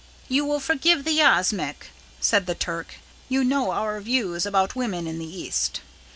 [0.27, 2.95] "You will forgive the yashmak," said the Turk.
[3.29, 5.81] "You know our views about women in the East."